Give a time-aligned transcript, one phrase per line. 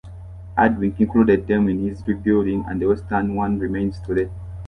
[0.57, 4.31] Hardwick included them in his rebuilding, and the western one remains today.